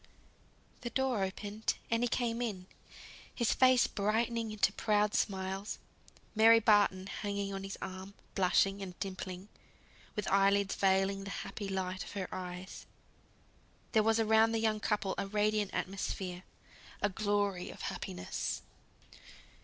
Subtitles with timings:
[0.81, 2.65] The door opened, and he came in;
[3.35, 5.77] his face brightening into proud smiles,
[6.33, 9.47] Mary Barton hanging on his arm, blushing and dimpling,
[10.15, 12.87] with eye lids veiling the happy light of her eyes,
[13.91, 16.41] there was around the young couple a radiant atmosphere
[17.03, 18.63] a glory of happiness.